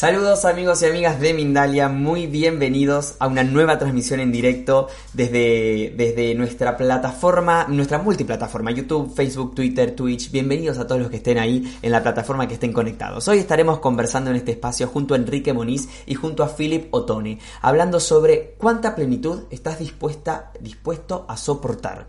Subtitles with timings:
[0.00, 5.92] Saludos amigos y amigas de Mindalia, muy bienvenidos a una nueva transmisión en directo desde,
[5.94, 10.30] desde nuestra plataforma, nuestra multiplataforma, YouTube, Facebook, Twitter, Twitch.
[10.30, 13.28] Bienvenidos a todos los que estén ahí en la plataforma que estén conectados.
[13.28, 17.38] Hoy estaremos conversando en este espacio junto a Enrique Moniz y junto a Philip Otone,
[17.60, 22.06] hablando sobre cuánta plenitud estás dispuesta, dispuesto a soportar.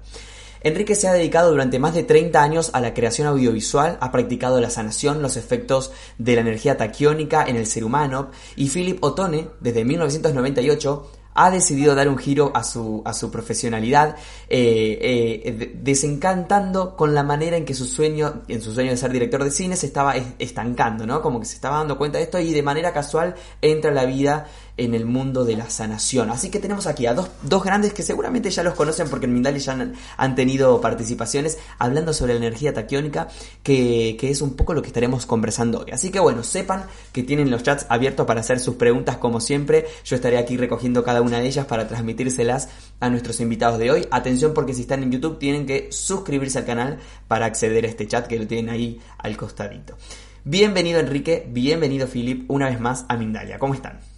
[0.64, 4.62] Enrique se ha dedicado durante más de 30 años a la creación audiovisual, ha practicado
[4.62, 9.48] la sanación, los efectos de la energía taquiónica en el ser humano y Philip Otone,
[9.60, 14.16] desde 1998, ha decidido dar un giro a su, a su profesionalidad,
[14.50, 15.00] eh,
[15.46, 19.44] eh, desencantando con la manera en que su sueño, en su sueño de ser director
[19.44, 21.22] de cine, se estaba estancando, ¿no?
[21.22, 24.06] Como que se estaba dando cuenta de esto y de manera casual entra a la
[24.06, 24.48] vida
[24.84, 26.30] en el mundo de la sanación.
[26.30, 29.34] Así que tenemos aquí a dos, dos grandes que seguramente ya los conocen porque en
[29.34, 29.78] Mindali ya
[30.18, 33.28] han, tenido participaciones hablando sobre la energía taquiónica,
[33.64, 35.92] que, que, es un poco lo que estaremos conversando hoy.
[35.92, 39.86] Así que bueno, sepan que tienen los chats abiertos para hacer sus preguntas como siempre.
[40.04, 44.08] Yo estaré aquí recogiendo cada una de ellas para transmitírselas a nuestros invitados de hoy.
[44.10, 48.08] Atención porque si están en YouTube tienen que suscribirse al canal para acceder a este
[48.08, 49.98] chat que lo tienen ahí al costadito.
[50.44, 53.60] Bienvenido Enrique, bienvenido Philip, una vez más a Mindalia.
[53.60, 54.11] ¿Cómo están?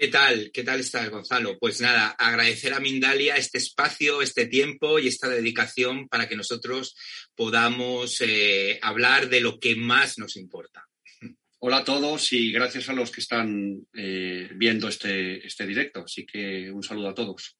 [0.00, 0.50] ¿Qué tal?
[0.50, 1.58] ¿Qué tal estás, Gonzalo?
[1.58, 6.96] Pues nada, agradecer a Mindalia este espacio, este tiempo y esta dedicación para que nosotros
[7.34, 10.88] podamos eh, hablar de lo que más nos importa.
[11.58, 16.04] Hola a todos y gracias a los que están eh, viendo este, este directo.
[16.06, 17.59] Así que un saludo a todos.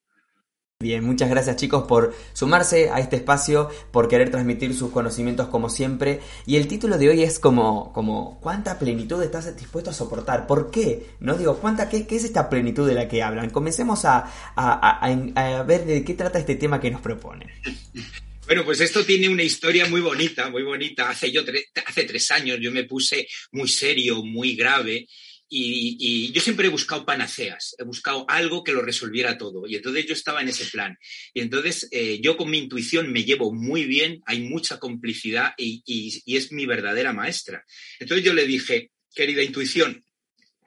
[0.82, 5.68] Bien, muchas gracias chicos por sumarse a este espacio, por querer transmitir sus conocimientos como
[5.68, 6.20] siempre.
[6.46, 10.46] Y el título de hoy es como, como ¿cuánta plenitud estás dispuesto a soportar?
[10.46, 11.04] ¿Por qué?
[11.20, 13.50] No digo, ¿cuánta, qué, qué es esta plenitud de la que hablan?
[13.50, 14.24] Comencemos a,
[14.56, 17.50] a, a, ver de qué trata este tema que nos proponen.
[18.46, 21.08] Bueno, pues esto tiene una historia muy bonita, muy bonita.
[21.08, 21.42] Hace, yo
[21.86, 25.06] hace tres años yo me puse muy serio, muy grave
[25.52, 29.66] y, yo siempre he buscado panaceas, he buscado algo que lo resolviera todo.
[29.66, 30.96] Y entonces yo estaba en ese plan.
[31.34, 35.82] Y entonces eh, yo con mi intuición me llevo muy bien, hay mucha complicidad y,
[35.84, 37.64] y es mi verdadera maestra.
[37.98, 40.04] Entonces yo le dije, querida intuición,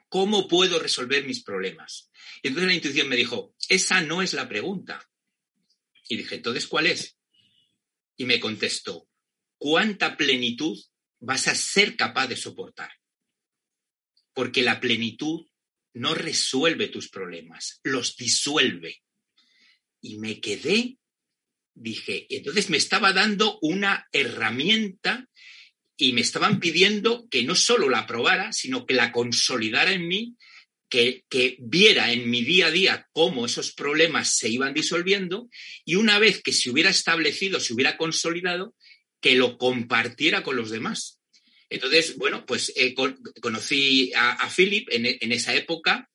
[0.08, 2.10] ¿cómo puedo resolver mis problemas?
[2.42, 5.02] Y entonces la intuición me dijo, esa no es la pregunta.
[6.08, 7.16] Y dije, entonces, ¿cuál es?
[8.16, 9.08] Y me contestó,
[9.56, 10.78] ¿cuánta plenitud
[11.20, 12.90] vas a ser capaz de soportar?
[14.34, 15.46] Porque la plenitud
[15.94, 19.02] no resuelve tus problemas, los disuelve.
[20.00, 20.98] Y me quedé,
[21.72, 25.28] dije, entonces me estaba dando una herramienta
[25.96, 30.36] y me estaban pidiendo que no solo la probara, sino que la consolidara en mí,
[30.88, 35.48] que, que, viera en mi día a día cómo esos problemas se iban disolviendo
[35.84, 38.74] y una vez que se hubiera establecido, se hubiera consolidado,
[39.20, 41.20] que lo compartiera con los demás.
[41.70, 42.94] Entonces, bueno, pues eh,
[43.40, 46.10] conocí a, Philip en, esa época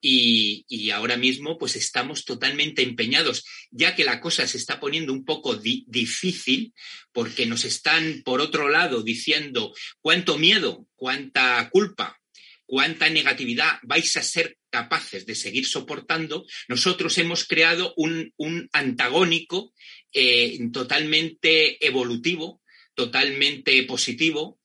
[0.00, 5.24] y, ahora mismo pues estamos totalmente empeñados, ya que la cosa se está poniendo un
[5.24, 6.74] poco difícil
[7.12, 12.20] porque nos están, por otro lado, diciendo cuánto miedo, cuánta culpa,
[12.66, 18.32] cuánta negatividad vais a ser capaces de seguir soportando, nosotros hemos creado un,
[18.72, 19.72] antagónico
[20.12, 22.60] eh, totalmente evolutivo,
[22.94, 24.58] totalmente positivo,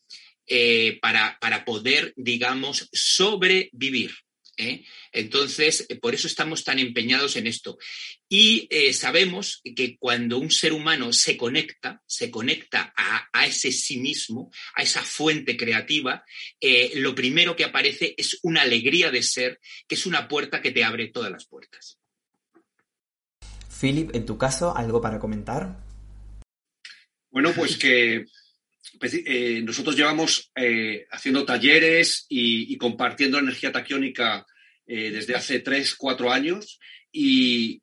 [0.50, 4.12] eh, para, para, poder, digamos, sobrevivir.
[4.58, 4.84] ¿eh?
[5.12, 7.78] Entonces, eh, por eso estamos tan empeñados en esto.
[8.28, 13.98] Y sabemos que cuando un ser humano se conecta, se conecta a, a ese sí
[13.98, 16.24] mismo, a esa fuente creativa,
[16.96, 20.84] lo primero que aparece es una alegría de ser, que es una puerta que te
[20.84, 21.98] abre todas las puertas.
[23.80, 25.80] Philip, en tu caso, ¿algo para comentar?
[27.32, 28.26] Bueno, pues que
[29.02, 34.46] eh, nosotros llevamos eh, haciendo talleres y, compartiendo energía taquiónica
[34.88, 36.80] eh, desde hace tres, cuatro años
[37.12, 37.82] y,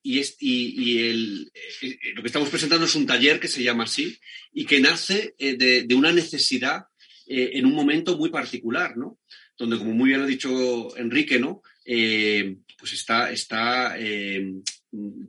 [2.15, 4.19] lo que estamos presentando es un taller que se llama así
[4.53, 6.85] y que nace de, una necesidad
[7.29, 9.19] en un momento muy particular, ¿no?
[9.59, 11.63] donde, como muy bien ha dicho Enrique, ¿no?
[11.85, 13.97] Pues está,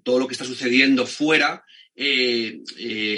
[0.04, 1.64] todo lo que está sucediendo fuera
[1.99, 2.61] eh,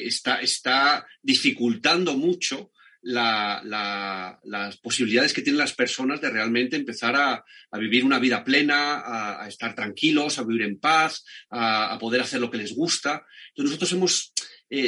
[0.05, 2.71] está, está dificultando mucho
[3.01, 7.43] las posibilidades que tienen las personas de realmente empezar a,
[7.77, 12.49] vivir una vida plena, a, estar tranquilos, a vivir en paz, a, poder hacer lo
[12.49, 13.25] que les gusta.
[13.49, 14.33] Entonces nosotros hemos,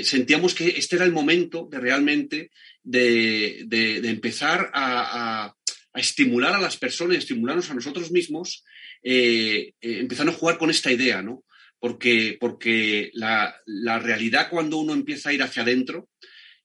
[0.07, 2.51] sentíamos que este era el momento de realmente
[2.83, 5.53] de, empezar a,
[5.93, 8.63] estimular a las personas, estimularnos a nosotros mismos,
[9.03, 11.43] eh, eh, empezando a jugar con esta idea, ¿no?
[11.81, 13.53] Porque, porque la,
[13.99, 16.09] realidad cuando uno empieza a ir hacia adentro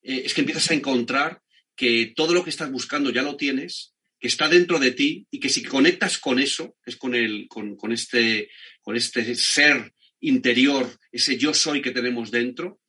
[0.03, 1.41] eh, es que empiezas a encontrar
[1.75, 5.41] que todo lo que estás buscando ya lo tienes, que está dentro de ti y
[5.41, 10.89] que si conectas con eso, es con, el, con, con, este, con este ser interior,
[11.11, 12.81] ese yo soy que tenemos dentro,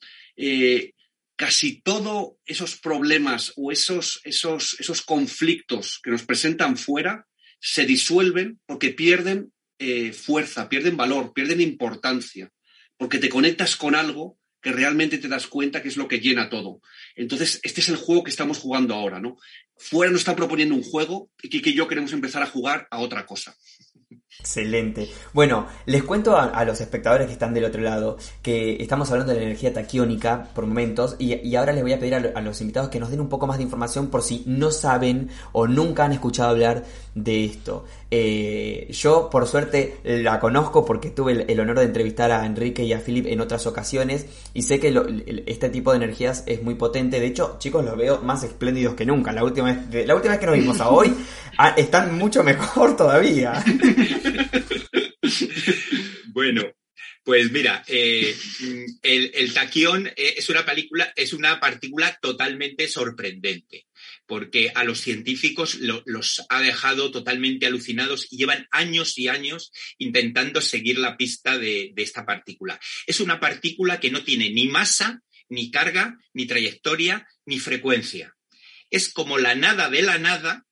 [1.38, 7.26] casi todos esos problemas o esos, esos, esos conflictos que nos presentan fuera
[7.60, 12.52] se disuelven porque pierden eh, fuerza, pierden valor, pierden importancia,
[12.98, 16.50] porque te conectas con algo que realmente te das cuenta que es lo que llena
[16.50, 16.82] todo.
[17.16, 19.38] Entonces, este es el juego que estamos jugando ahora, ¿no?
[19.78, 23.26] Fuera nos está proponiendo un juego y que yo queremos empezar a jugar a otra
[23.26, 23.56] cosa.
[24.40, 25.10] Excelente.
[25.34, 29.40] Bueno, les cuento a, los espectadores que están del otro lado que estamos hablando de
[29.40, 33.00] la energía taquiónica por momentos y, ahora les voy a pedir a, los invitados que
[33.00, 36.52] nos den un poco más de información por si no saben o nunca han escuchado
[36.52, 36.86] hablar
[37.16, 37.86] de esto.
[38.10, 42.94] Eh, yo, por suerte, la conozco porque tuve el, honor de entrevistar a Enrique y
[42.94, 47.20] a Philip en otras ocasiones y sé que este tipo de energías es muy potente.
[47.20, 49.34] De hecho, chicos, los veo más espléndidos que nunca.
[49.34, 51.14] La última vez, la última vez que nos vimos a hoy,
[51.58, 53.64] ah, están mucho mejor todavía.
[56.28, 56.64] bueno,
[57.24, 58.36] pues mira, eh,
[59.02, 63.88] el, taquión eh, es una película, es una partícula totalmente sorprendente,
[64.26, 70.62] porque a los científicos los ha dejado totalmente alucinados y llevan años y años intentando
[70.62, 72.80] seguir la pista de esta partícula.
[73.06, 78.36] Es una partícula que no tiene ni masa, ni carga, ni trayectoria, ni frecuencia.
[78.90, 80.67] Es como la nada de la nada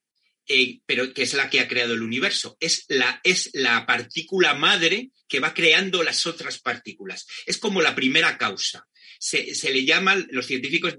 [0.47, 2.57] eh, pero que es la que ha creado el universo.
[2.59, 7.27] Es la, es la partícula madre que va creando las otras partículas.
[7.45, 8.87] Es como la primera causa.
[9.17, 10.97] Se, le llama, los científicos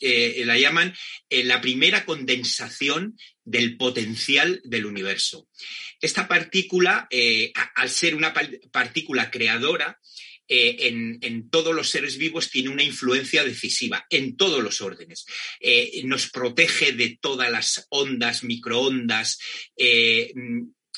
[0.00, 0.94] eh, la llaman
[1.30, 5.48] eh, la primera condensación del potencial del universo.
[6.00, 7.08] Esta partícula,
[7.74, 8.32] al ser una
[8.70, 9.98] partícula creadora,
[10.48, 10.88] eh,
[11.20, 15.26] en, todos los seres vivos tiene una influencia decisiva, en todos los órdenes.
[15.60, 19.38] Eh, nos protege de todas las ondas, microondas,
[19.76, 20.32] eh,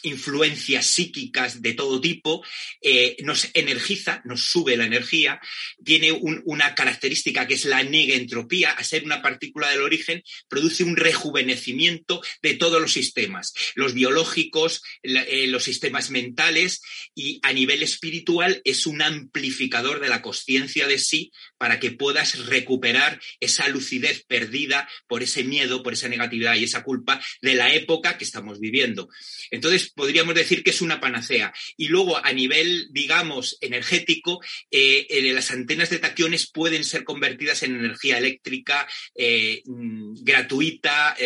[0.02, 2.44] influencias psíquicas de todo tipo,
[2.82, 5.41] eh, nos energiza, nos sube la energía,
[5.85, 10.97] tiene una característica que es la negentropía, a ser una partícula del origen, produce un
[10.97, 16.82] rejuvenecimiento de todos los sistemas, los biológicos, eh, los sistemas mentales
[17.14, 22.47] y a nivel espiritual es un amplificador de la conciencia de sí para que puedas
[22.47, 27.73] recuperar esa lucidez perdida por ese miedo, por esa negatividad y esa culpa de la
[27.73, 29.08] época que estamos viviendo.
[29.50, 31.53] Entonces, podríamos decir que es una panacea.
[31.77, 34.41] Y luego, a nivel, digamos, energético,
[34.71, 41.17] eh, eh, las antenas de taquiones pueden ser convertidas en energía eléctrica eh, mm, gratuita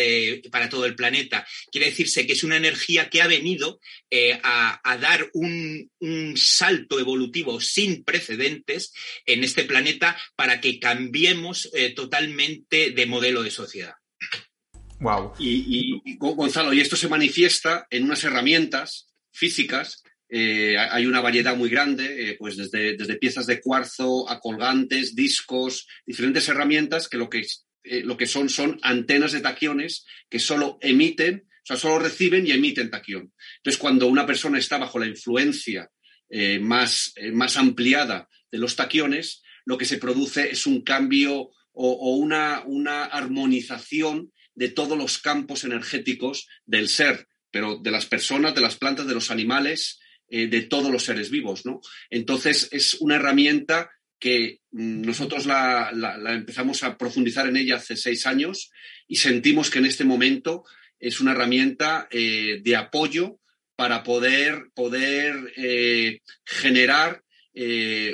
[0.51, 1.45] para todo el planeta.
[1.71, 3.79] Quiere decirse que es una energía que ha venido
[4.43, 8.93] a, dar un, un salto evolutivo sin precedentes
[9.25, 13.95] en este planeta para que cambiemos totalmente de modelo de sociedad.
[14.99, 15.33] Wow.
[15.39, 20.03] Y, Gonzalo, y esto se manifiesta en unas herramientas físicas.
[20.29, 25.15] Eh, hay una variedad muy grande, eh, pues desde, desde, piezas de cuarzo a colgantes,
[25.15, 27.45] discos, diferentes herramientas que lo que,
[27.83, 32.47] eh, lo que son son antenas de taquiones que solo emiten, o sea, solo reciben
[32.47, 33.33] y emiten taquión.
[33.57, 35.89] Entonces, cuando una persona está bajo la influencia
[36.59, 42.15] más, más ampliada de los taquiones, lo que se produce es un cambio o, o
[42.15, 48.61] una, una armonización de todos los campos energéticos del ser, pero de las personas, de
[48.61, 51.81] las plantas, de los animales, eh, de todos los seres vivos, ¿no?
[52.09, 55.91] Entonces es una herramienta que mm, nosotros la,
[56.33, 58.71] empezamos a profundizar en ella hace seis años
[59.07, 60.63] y sentimos que en este momento
[60.99, 63.39] es una herramienta eh, de apoyo
[63.75, 67.21] para poder, poder eh, generar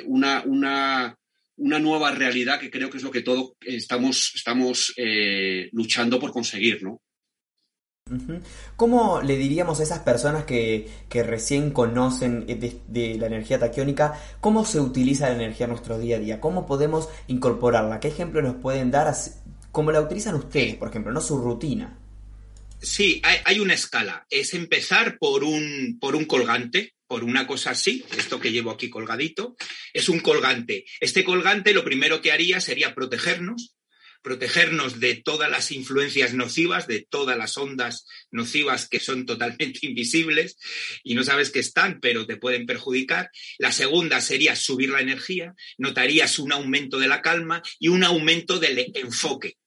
[0.04, 1.18] una, una,
[1.62, 6.32] una nueva realidad que creo que es lo que todos estamos, estamos eh, luchando por
[6.32, 7.00] conseguir, ¿no?
[8.76, 14.80] ¿Cómo le diríamos a esas personas que, recién conocen de, la energía taquiónica, cómo se
[14.80, 16.40] utiliza la energía en nuestro día a día?
[16.40, 18.00] ¿Cómo podemos incorporarla?
[18.00, 19.14] ¿Qué ejemplos nos pueden dar?
[19.70, 21.96] ¿Cómo la utilizan ustedes, por ejemplo, no su rutina?
[22.80, 24.26] Sí, hay, una escala.
[24.28, 28.88] Es empezar por un, por un colgante, por una cosa así, esto que llevo aquí
[28.88, 29.54] colgadito,
[29.92, 30.86] es un colgante.
[30.98, 33.76] Este colgante lo primero que haría sería protegernos,
[34.22, 40.56] protegernos de todas las influencias nocivas, de todas las ondas nocivas que son totalmente invisibles
[41.04, 43.30] y no sabes que están, pero te pueden perjudicar.
[43.58, 48.58] La segunda sería subir la energía, notarías un aumento de la calma y un aumento
[48.58, 49.58] del enfoque.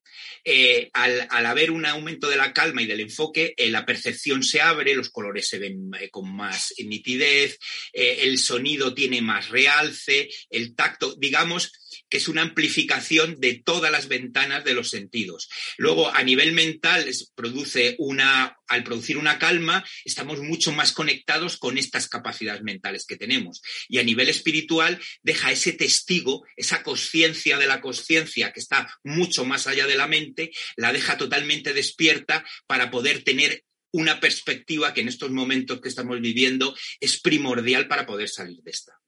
[0.48, 4.62] Eh, al, haber un aumento de la calma y del enfoque, eh, la percepción se
[4.62, 7.58] abre, los colores se ven eh, con más nitidez,
[7.92, 11.72] el sonido tiene más realce, el tacto, digamos,
[12.16, 15.50] es una amplificación de todas las ventanas de los sentidos.
[15.78, 17.06] Luego, a nivel mental,
[17.36, 23.18] produce una, al producir una calma, estamos mucho más conectados con estas capacidades mentales que
[23.18, 23.62] tenemos.
[23.88, 29.46] Y a nivel espiritual, deja ese testigo, esa conciencia de la conciencia que está mucho
[29.46, 35.02] más allá de la mente, la deja totalmente despierta para poder tener una perspectiva que
[35.02, 39.00] en estos momentos que estamos viviendo es primordial para poder salir de esta.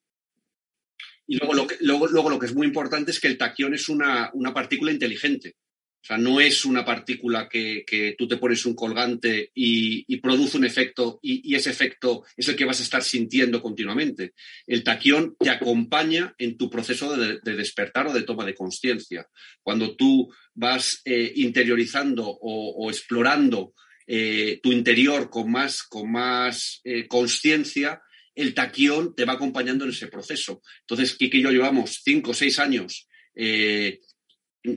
[1.28, 3.74] Y luego lo, que, luego, luego lo que es muy importante es que el taquión
[3.74, 5.56] es una, partícula inteligente.
[6.02, 10.64] O sea, no es una partícula que, tú te pones un colgante y, produce un
[10.64, 14.34] efecto y, ese efecto es el que vas a estar sintiendo continuamente.
[14.66, 19.28] El taquión te acompaña en tu proceso de, despertar o de toma de conciencia.
[19.62, 23.74] Cuando tú vas eh, interiorizando o, explorando
[24.06, 28.02] eh, tu interior con más, con más eh, conciencia,
[28.38, 30.62] el taquión te va acompañando en ese proceso.
[30.82, 34.00] Entonces, Kiki y yo llevamos cinco o seis años eh,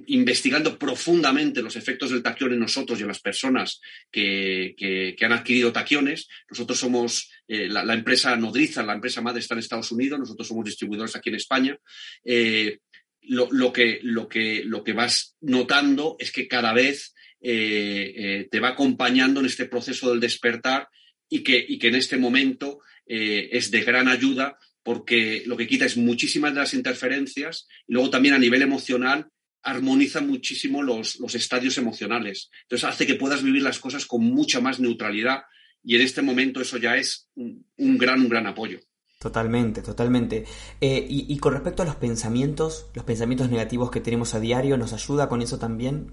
[0.06, 5.72] investigando profundamente los efectos del taquión en nosotros y en las personas que, han adquirido
[5.72, 6.26] taquiones.
[6.48, 10.64] Nosotros somos eh, la, empresa nodriza, la empresa madre está en Estados Unidos, nosotros somos
[10.64, 11.78] distribuidores aquí en España.
[12.24, 12.78] Eh,
[13.20, 20.20] lo, que, vas notando es que cada vez te va acompañando en este proceso del
[20.20, 20.88] despertar
[21.28, 22.80] y que en este momento
[23.12, 27.94] eh, es de gran ayuda porque lo que quita es muchísimas de las interferencias y
[27.94, 29.26] luego también a nivel emocional
[29.64, 32.50] armoniza muchísimo los, estadios emocionales.
[32.62, 35.40] Entonces hace que puedas vivir las cosas con mucha más neutralidad
[35.82, 37.66] y en este momento eso ya es un,
[37.98, 38.78] gran, un gran apoyo.
[39.18, 40.44] Totalmente, totalmente.
[40.80, 44.76] Eh, y, y, con respecto a los pensamientos, los pensamientos negativos que tenemos a diario,
[44.76, 46.12] ¿nos ayuda con eso también?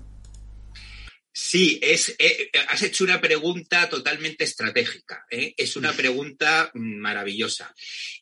[1.39, 5.23] Sí, es, eh, has hecho una pregunta totalmente estratégica.
[5.29, 5.53] ¿eh?
[5.55, 7.75] Es una pregunta maravillosa.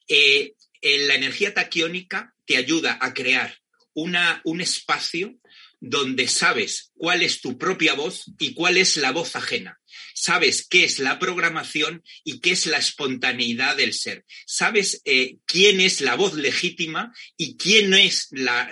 [0.05, 3.57] Eh, la energía taquiónica te ayuda a crear
[3.93, 5.33] una, un espacio
[5.79, 9.79] donde sabes cuál es tu propia voz y cuál es la voz ajena.
[10.17, 14.23] Sabes qué es la programación y qué es la espontaneidad del ser.
[14.45, 18.71] Sabes eh, quién es la voz legítima y quién es la,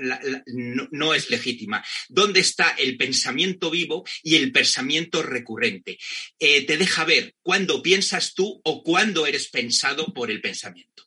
[0.92, 1.84] no, es legítima.
[2.08, 5.98] Dónde está el pensamiento vivo y el pensamiento recurrente.
[6.40, 11.04] Eh, te deja ver cuándo piensas tú o cuándo eres pensado por el pensamiento.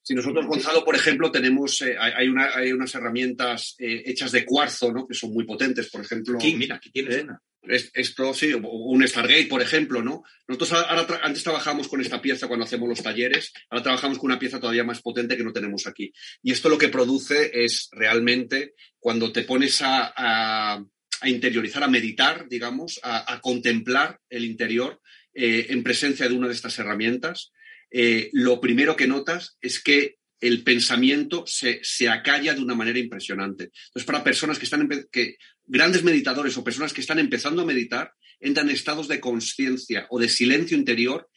[0.00, 5.06] Si nosotros, Gonzalo, por ejemplo, tenemos, eh, hay, unas herramientas hechas de cuarzo, ¿no?
[5.06, 6.40] Que son muy potentes, por ejemplo.
[6.40, 10.22] Sí, mira, aquí tienes una esto sí, un Stargate, por ejemplo, ¿no?
[10.48, 14.38] Nosotros ahora, antes trabajamos con esta pieza cuando hacemos los talleres, ahora trabajamos con una
[14.38, 16.12] pieza todavía más potente que no tenemos aquí.
[16.42, 20.82] Y esto lo que produce es realmente cuando te pones a,
[21.24, 25.00] interiorizar, a meditar, digamos, a, contemplar el interior
[25.34, 27.52] eh, en presencia de una de estas herramientas,
[27.90, 33.64] eh, lo primero que notas es que el pensamiento se, acalla de una manera impresionante.
[33.64, 38.12] Entonces, para personas que están, que, grandes meditadores o personas que están empezando a meditar,
[38.40, 41.28] entran en estados de conciencia o de silencio interior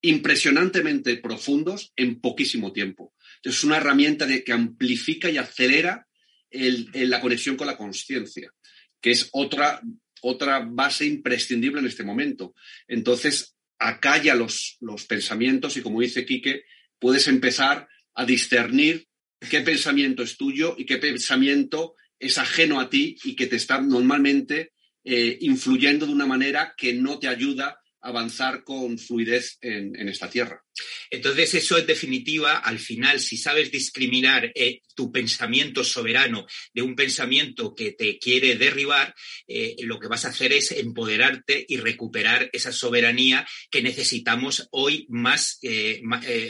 [0.00, 3.14] impresionantemente profundos en poquísimo tiempo.
[3.42, 6.06] Es una herramienta que amplifica y acelera
[6.50, 8.52] la conexión con la conciencia,
[9.00, 9.80] que es otra,
[10.22, 12.54] otra base imprescindible en este momento.
[12.86, 16.62] Entonces, acalla los, los pensamientos y, como dice Quique,
[16.98, 19.06] puedes empezar a discernir
[19.50, 23.80] qué pensamiento es tuyo y qué pensamiento es ajeno a ti y que te está
[23.80, 24.72] normalmente
[25.04, 30.62] eh, influyendo de una manera que no te ayuda avanzar con fluidez en, esta tierra.
[31.10, 36.94] Entonces, eso en definitiva, al final, si sabes discriminar eh, tu pensamiento soberano de un
[36.94, 39.14] pensamiento que te quiere derribar,
[39.46, 45.06] eh, lo que vas a hacer es empoderarte y recuperar esa soberanía que necesitamos hoy
[45.08, 46.00] más, eh,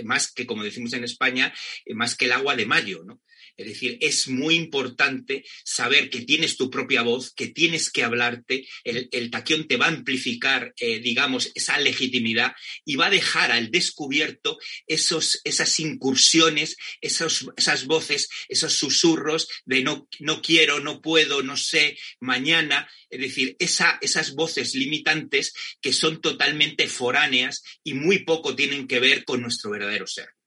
[0.05, 1.53] más que, como decimos en España,
[1.95, 3.23] más que el agua de mayo, ¿no?
[3.59, 8.69] Es decir, es muy importante saber que tienes tu propia voz, que tienes que hablarte,
[8.85, 12.53] el, el taquión te va a amplificar, eh, digamos, esa legitimidad
[12.85, 20.09] y va a dejar al descubierto esos, esas incursiones, esas voces, esos susurros de no,
[20.21, 22.89] no quiero, no puedo, no sé, mañana.
[23.11, 29.01] Es decir, esa, esas voces limitantes que son totalmente foráneas y muy poco tienen que
[29.01, 30.38] ver con nuestro verdadero ser.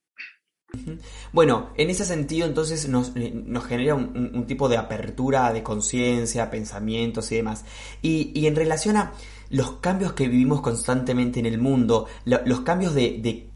[1.32, 3.32] Bueno, en ese sentido entonces nos, eh,
[3.68, 7.64] genera un, tipo de apertura de conciencia, pensamientos y demás.
[8.00, 9.12] Y, en relación a
[9.50, 13.48] los cambios que vivimos constantemente en el mundo, los cambios de,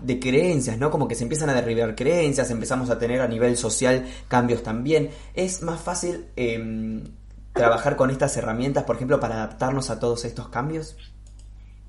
[0.00, 0.90] de, creencias, ¿no?
[0.90, 5.10] Como que se empiezan a derribar creencias, empezamos a tener a nivel social cambios también.
[5.34, 7.04] Es más fácil em,
[7.52, 10.96] trabajar con estas herramientas, por ejemplo, para adaptarnos a todos estos cambios.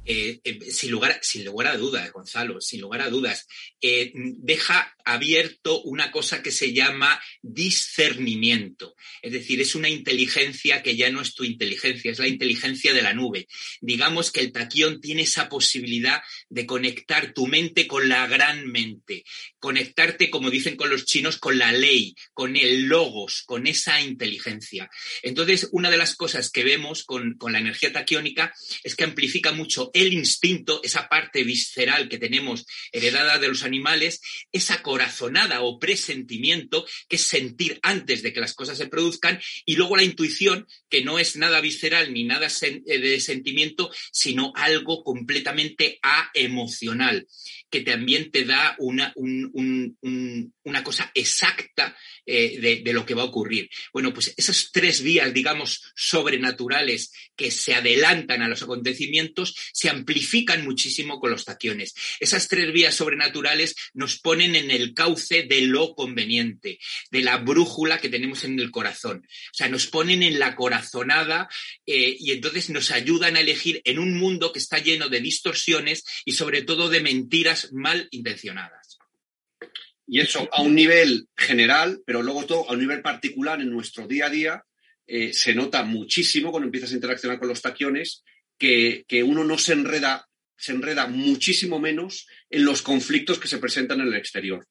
[0.06, 3.48] Eh, eh, sin, lugar, sin lugar a dudas, Gonzalo, sin lugar a dudas,
[3.80, 8.96] eh, deja abierto una cosa que se llama discernimiento.
[9.22, 13.02] Es decir, es una inteligencia que ya no es tu inteligencia, es la inteligencia de
[13.02, 13.48] la nube.
[13.80, 19.24] Digamos que el taquión tiene esa posibilidad de conectar tu mente con la gran mente,
[19.60, 24.90] conectarte, como dicen con los chinos, con la ley, con el logos, con esa inteligencia.
[25.22, 29.54] Entonces, una de las cosas que vemos con, con la energía taquiónica es que amplifica
[29.54, 34.22] mucho el instinto, esa parte visceral que tenemos heredada de los animales,
[34.52, 39.76] esa corazonada o presentimiento, que es sentir antes de que las cosas se produzcan, y
[39.76, 45.04] luego la intuición, que no es nada visceral ni nada eh, de sentimiento, sino algo
[45.04, 47.28] completamente aemocional
[47.74, 53.26] que también te da una, una cosa exacta eh, de, de, lo que va a
[53.26, 53.68] ocurrir.
[53.92, 60.64] Bueno, pues esas tres vías, digamos, sobrenaturales que se adelantan a los acontecimientos, se amplifican
[60.64, 61.94] muchísimo con los taquiones.
[62.22, 66.80] Esas tres vías sobrenaturales nos ponen en el cauce de lo conveniente,
[67.12, 69.28] de la brújula que tenemos en el corazón.
[69.28, 71.50] O sea, nos ponen en la corazonada
[71.86, 76.06] eh, y entonces nos ayudan a elegir en un mundo que está lleno de distorsiones
[76.24, 79.00] y sobre todo de mentiras mal intencionadas.
[80.08, 84.08] Y eso a un nivel general, pero luego todo a un nivel particular en nuestro
[84.08, 84.64] día a día,
[85.06, 88.24] eh, se nota muchísimo cuando empiezas a interaccionar con los taquiones
[89.08, 94.02] que, uno no se enreda, se enreda muchísimo menos en los conflictos que se presentan
[94.02, 94.66] en el exterior.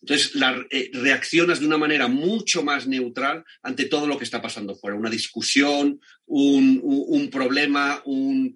[0.00, 0.32] Entonces,
[0.70, 4.96] eh, reaccionas de una manera mucho más neutral ante todo lo que está pasando fuera.
[4.96, 8.54] Una discusión, un, problema, un,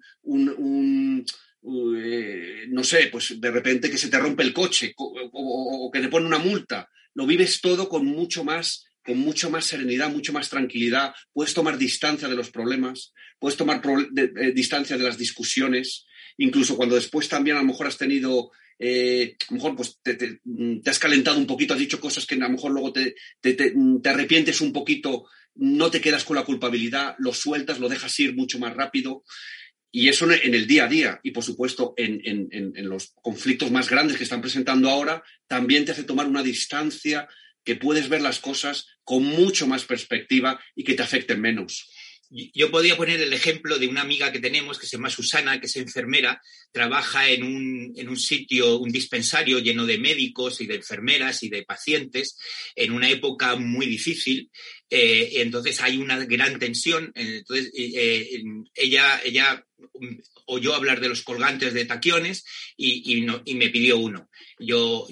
[1.95, 6.09] eh, no sé, pues de repente que se te rompe el coche o, que te
[6.09, 6.89] pone una multa.
[7.13, 11.77] Lo vives todo con mucho más con mucho más serenidad, mucho más tranquilidad, puedes tomar
[11.77, 13.81] distancia de los problemas, puedes tomar
[14.15, 16.05] eh, distancia de las discusiones,
[16.37, 20.39] incluso cuando después también a lo mejor has tenido, eh, a lo mejor pues te,
[20.85, 23.73] has calentado un poquito, has dicho cosas que a lo mejor luego te, te,
[24.05, 28.59] arrepientes un poquito, no te quedas con la culpabilidad, lo sueltas, lo dejas ir mucho
[28.59, 29.23] más rápido.
[29.93, 34.15] Y eso en el día a día y, por supuesto, en, los conflictos más grandes
[34.15, 37.27] que están presentando ahora, también te hace tomar una distancia
[37.63, 41.87] que puedes ver las cosas con mucho más perspectiva y que te afecten menos.
[42.53, 45.65] Yo podía poner el ejemplo de una amiga que tenemos que se llama Susana, que
[45.65, 50.75] es enfermera, trabaja en un, en un, sitio, un dispensario lleno de médicos y de
[50.75, 52.37] enfermeras y de pacientes
[52.73, 54.49] en una época muy difícil.
[54.89, 57.11] Eh, entonces hay una gran tensión.
[57.15, 58.41] Entonces eh,
[58.75, 59.65] ella, ella
[60.45, 62.43] oyó hablar de los colgantes de taquiones
[62.77, 64.29] y, me pidió uno.
[64.59, 65.07] Yo,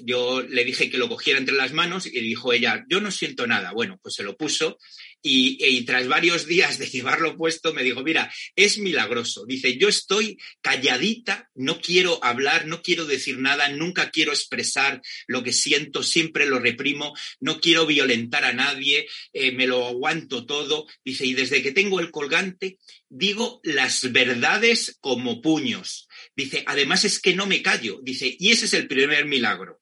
[0.48, 3.72] le dije que lo cogiera entre las manos y dijo ella, yo no siento nada.
[3.72, 4.78] Bueno, pues se lo puso
[5.22, 9.44] y, tras varios días de llevarlo puesto me dijo, mira, es milagroso.
[9.46, 15.42] Dice, yo estoy calladita, no quiero hablar, no quiero decir nada, nunca quiero expresar lo
[15.42, 20.86] que siento, siempre lo reprimo, no quiero violentar a nadie, eh, me lo aguanto todo.
[21.04, 22.78] Dice, y desde que tengo el colgante,
[23.08, 24.59] digo las verdades
[25.00, 26.08] como puños.
[26.36, 28.00] Dice, además es que no me callo.
[28.02, 29.80] Dice, y ese es el primer milagro.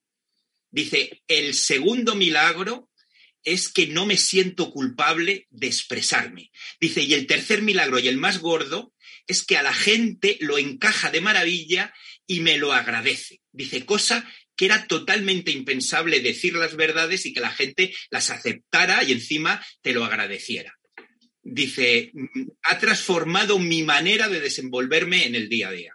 [0.71, 2.91] Dice, el segundo milagro
[3.45, 6.51] es que no me siento culpable de expresarme.
[6.81, 8.93] Dice, y el tercer milagro y el más gordo
[9.27, 11.95] es que a la gente lo encaja de maravilla
[12.27, 13.41] y me lo agradece.
[13.53, 19.05] Dice, cosa que era totalmente impensable decir las verdades y que la gente las aceptara
[19.05, 20.78] y encima te lo agradeciera.
[21.43, 22.13] Dice,
[22.63, 25.93] ha transformado mi manera de desenvolverme en el día a día.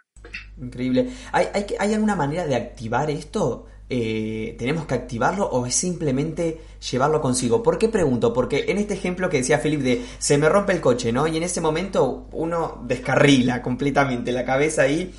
[0.60, 1.08] Increíble.
[1.32, 1.46] ¿Hay,
[1.78, 3.68] hay alguna manera de activar esto?
[3.90, 6.58] Eh, tenemos que activarlo o es simplemente
[6.90, 7.62] llevarlo consigo.
[7.62, 8.32] ¿Por qué pregunto?
[8.32, 11.26] Porque en este ejemplo que decía Philip de se me rompe el coche, ¿no?
[11.26, 15.14] Y en ese momento uno descarrila completamente la cabeza ahí.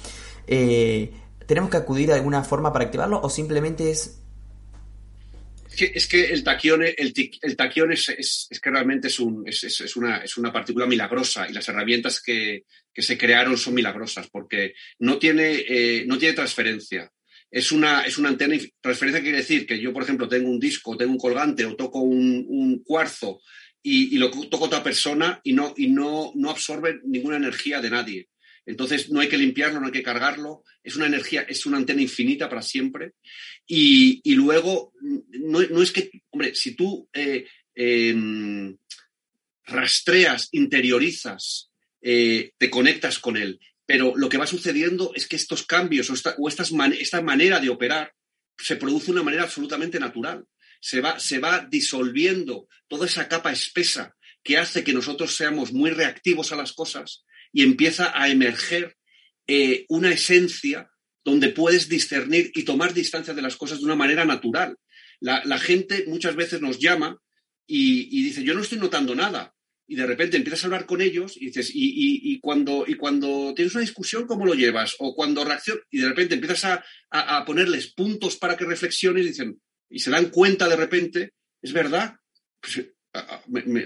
[0.47, 1.11] Eh,
[1.45, 4.19] ¿Tenemos que acudir de alguna forma para activarlo o simplemente es
[5.77, 8.09] Es que, el taquión, el, el es,
[8.49, 12.63] es, que realmente es, un, es, una, es una partícula milagrosa y las herramientas que,
[12.93, 17.11] que se crearon son milagrosas porque no tiene, eh, no tiene transferencia.
[17.51, 18.57] Es una, es una antena.
[18.79, 21.99] Transferencia quiere decir que yo, por ejemplo, tengo un disco, tengo un colgante o toco
[21.99, 23.41] un, cuarzo
[23.83, 27.89] y, y, lo toco otra persona y, no, y no, no absorbe ninguna energía de
[27.89, 28.27] nadie.
[28.65, 30.63] Entonces no hay que limpiarlo, no hay que cargarlo.
[30.83, 33.13] Es una energía, es una antena infinita para siempre.
[33.67, 38.75] Y, luego, no, es que, hombre, si tú eh, eh,
[39.65, 43.59] rastreas, interiorizas eh, te conectas con él.
[43.85, 46.65] Pero lo que va sucediendo es que estos cambios o esta,
[46.99, 48.13] esta manera de operar
[48.57, 50.45] se produce de una manera absolutamente natural.
[50.79, 55.91] Se va, se va disolviendo toda esa capa espesa que hace que nosotros seamos muy
[55.91, 58.97] reactivos a las cosas y empieza a emerger
[59.47, 60.91] eh, una esencia
[61.23, 64.75] donde puedes discernir y tomar distancia de las cosas de una manera natural.
[65.21, 67.17] La, gente muchas veces nos llama
[67.65, 69.55] y, y, dice, yo no estoy notando nada
[69.87, 73.73] y de repente empiezas a hablar con ellos y dices, y, cuando, y cuando tienes
[73.73, 74.97] una discusión, ¿cómo lo llevas?
[74.99, 79.61] O cuando reaccionas, y de repente empiezas a, ponerles puntos para que reflexiones y dicen,
[79.89, 82.15] y se dan cuenta de repente, es verdad,
[82.59, 82.85] pues,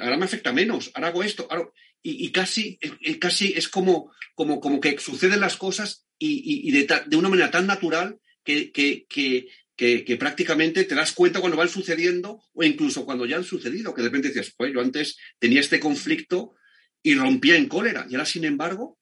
[0.01, 1.47] ahora me afecta menos, ahora hago esto,
[2.01, 2.79] y, casi,
[3.19, 7.67] casi es como, como, como que suceden las cosas y, de, de, una manera tan
[7.67, 9.05] natural que, que,
[9.75, 14.01] que, prácticamente te das cuenta cuando van sucediendo o incluso cuando ya han sucedido, que
[14.01, 16.55] de repente dices, pues yo antes tenía este conflicto
[17.01, 18.97] y rompía en cólera y ahora, sin embargo,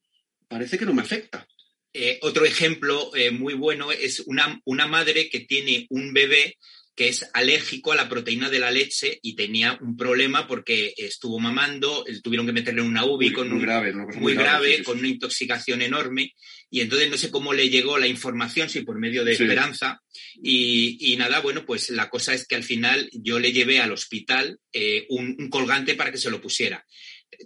[0.46, 1.48] parece que no me afecta.
[1.92, 6.56] Eh, otro ejemplo eh, muy bueno es una, una madre que tiene un bebé
[6.98, 11.38] que es alérgico a la proteína de la leche y tenía un problema porque estuvo
[11.38, 15.80] mamando, tuvieron que meterle en una UBI con muy, grave, muy, grave, con una intoxicación
[15.80, 16.34] enorme.
[16.68, 20.02] Y entonces no sé cómo le llegó la información, si por medio de esperanza.
[20.42, 24.58] Y, nada, bueno, pues la cosa es que al final yo le llevé al hospital
[24.72, 26.84] eh, un colgante para que se lo pusiera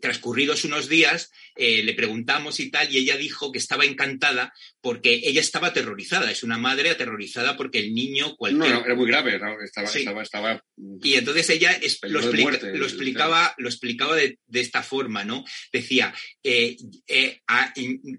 [0.00, 5.20] transcurridos unos días, eh, le preguntamos y tal, y ella dijo que estaba encantada porque
[5.24, 6.30] ella estaba aterrorizada.
[6.30, 8.36] Es una madre aterrorizada porque el niño.
[8.36, 8.72] Cualquier...
[8.72, 10.64] No, era muy grave, estaba, estaba,
[11.02, 15.44] Y entonces ella lo, explicaba, lo explicaba de, esta forma, ¿no?
[15.72, 17.40] Decía, eh, eh,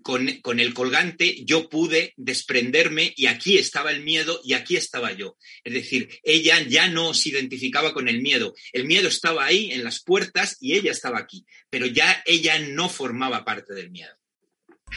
[0.02, 5.14] con, con el colgante yo pude desprenderme y aquí estaba el miedo y aquí estaba
[5.14, 5.38] yo.
[5.64, 8.54] Es decir, ella ya no se identificaba con el miedo.
[8.72, 12.90] El miedo estaba ahí en las puertas y ella estaba aquí pero ya ella no
[12.90, 14.14] formaba parte del miedo.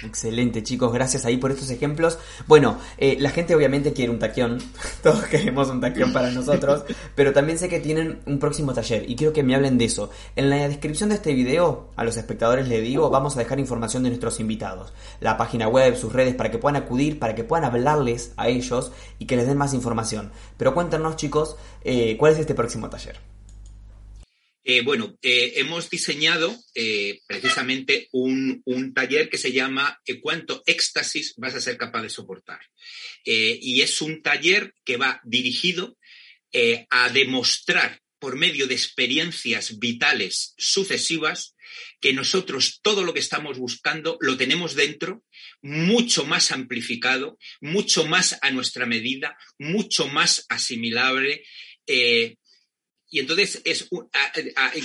[0.02, 2.18] Excelente, chicos, gracias ahí por estos ejemplos.
[2.46, 4.58] Bueno, eh, la gente obviamente quiere un taquión,
[5.02, 9.16] todos queremos un taquión para nosotros, pero también sé que tienen un próximo taller y
[9.16, 10.10] quiero que me hablen de eso.
[10.34, 14.02] En la descripción de este video, a los espectadores les digo, vamos a dejar información
[14.02, 17.64] de nuestros invitados, la página web, sus redes, para que puedan acudir, para que puedan
[17.64, 20.30] hablarles a ellos y que les den más información.
[20.58, 23.36] Pero cuéntanos, chicos, eh, ¿cuál es este próximo taller?
[24.68, 31.55] Eh, bueno, eh, hemos diseñado eh, precisamente un, taller que se llama ¿Cuánto éxtasis vas
[31.55, 32.61] a ser capaz de soportar?
[33.24, 35.98] y es un taller que va dirigido
[36.90, 41.57] a demostrar por medio de experiencias vitales sucesivas
[42.00, 45.24] que nosotros todo lo que estamos buscando lo tenemos dentro,
[45.61, 51.44] mucho más amplificado, mucho más a nuestra medida, mucho más asimilable
[53.10, 53.88] y entonces es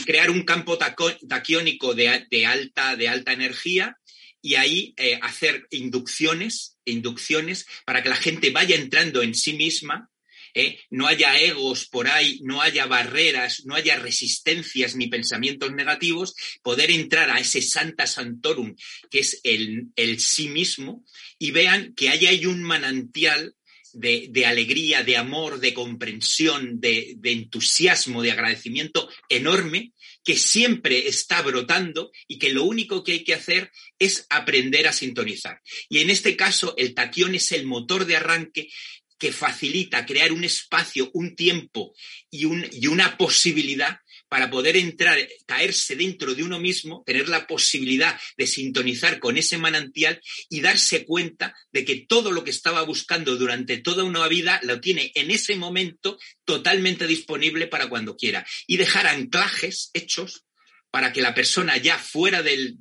[0.06, 3.98] crear un campo taquiónico de, alta, de alta energía
[4.42, 10.10] y ahí eh, hacer inducciones, inducciones para que la gente vaya entrando en sí misma,
[10.54, 16.36] eh, no haya egos por ahí, no haya barreras, no haya resistencias ni pensamientos negativos,
[16.62, 18.76] poder entrar a ese Santa Santorum,
[19.10, 21.06] que es el, el sí mismo,
[21.40, 23.56] y vean que ahí hay un manantial
[23.94, 32.12] de, alegría, de amor, de comprensión, de, entusiasmo, de agradecimiento enorme que siempre está brotando
[32.28, 35.62] y que lo único que hay que hacer es aprender a sintonizar.
[35.90, 38.70] Y en este caso, el taquión es el motor de arranque
[39.18, 41.94] que facilita crear un espacio, un tiempo
[42.30, 44.00] y, y una posibilidad
[44.32, 49.58] para poder entrar, caerse dentro de uno mismo, tener la posibilidad de sintonizar con ese
[49.58, 54.62] manantial y darse cuenta de que todo lo que estaba buscando durante toda una vida
[54.64, 58.48] lo tiene en ese momento totalmente disponible para cuando quiera.
[58.68, 60.46] Y dejar anclajes hechos
[60.92, 62.78] para que la persona ya fuera del,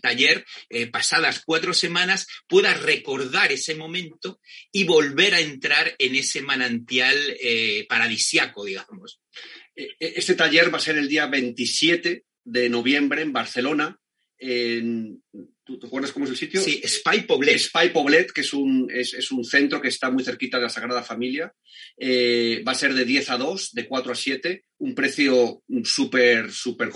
[0.00, 6.40] taller, eh, pasadas cuatro semanas, pueda recordar ese momento y volver a entrar en ese
[6.40, 9.20] manantial eh, paradisiaco, digamos.
[9.76, 13.98] E, e, este taller va a ser el día 27 de noviembre en Barcelona.
[14.38, 15.22] en,
[15.64, 16.60] ¿Tú te acuerdas cómo es el sitio?
[16.60, 17.58] Sí, Spy Poblet.
[17.58, 21.02] Spy Poblet, que es un, es, un centro que está muy cerquita de la Sagrada
[21.02, 21.54] Familia.
[21.96, 26.52] Eh, va a ser de 10 a 2, de 4 a 7, un precio súper,
[26.52, 26.90] súper,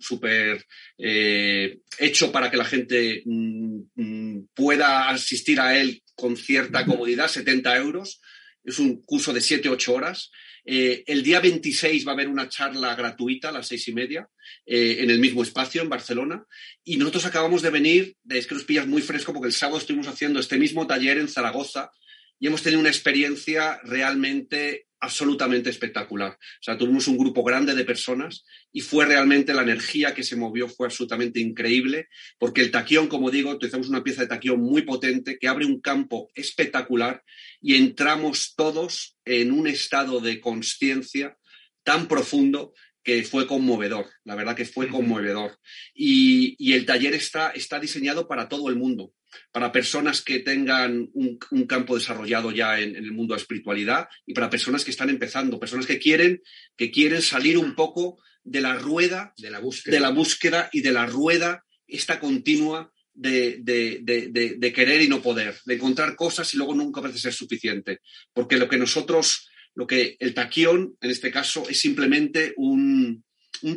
[0.00, 0.64] súper
[0.96, 7.28] eh, hecho para que la gente mm, mm, pueda asistir a él con cierta comodidad,
[7.28, 8.22] 70 euros.
[8.64, 10.30] Es un curso de 7-8 horas.
[10.64, 14.28] Eh, el día 26 va a haber una charla gratuita a las seis y media
[14.64, 16.44] eh, en el mismo espacio en Barcelona.
[16.82, 20.08] Y nosotros acabamos de venir, es que nos pillas muy fresco porque el sábado estuvimos
[20.08, 21.90] haciendo este mismo taller en Zaragoza
[22.38, 26.32] y hemos tenido una experiencia realmente absolutamente espectacular.
[26.32, 30.34] O sea, tuvimos un grupo grande de personas y fue realmente la energía que se
[30.34, 34.82] movió, fue absolutamente increíble, porque el taquión, como digo, utilizamos una pieza de taquión muy
[34.82, 37.22] potente que abre un campo espectacular
[37.60, 41.36] y entramos todos en un estado de conciencia
[41.82, 42.72] tan profundo
[43.04, 45.58] que fue conmovedor, la verdad que fue conmovedor.
[45.94, 49.12] Y, y el taller está, está diseñado para todo el mundo
[49.52, 54.50] para personas que tengan un, campo desarrollado ya en, el mundo de espiritualidad y para
[54.50, 56.42] personas que están empezando, personas que quieren,
[56.76, 60.82] que quieren salir un poco de la rueda de la búsqueda, de la búsqueda y
[60.82, 66.74] de la rueda esta continua de, querer y no poder, de encontrar cosas y luego
[66.74, 68.00] nunca parece ser suficiente.
[68.32, 73.24] Porque lo que nosotros, lo que el taquión, en este caso, es simplemente un,